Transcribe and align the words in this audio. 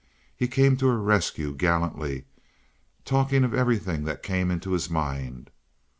He 0.35 0.47
came 0.47 0.77
to 0.77 0.87
her 0.87 0.99
rescue 0.99 1.53
gallantly, 1.53 2.25
talking 3.05 3.43
of 3.43 3.53
everything 3.53 4.03
that 4.05 4.23
came 4.23 4.49
into 4.49 4.71
his 4.71 4.89
mind. 4.89 5.51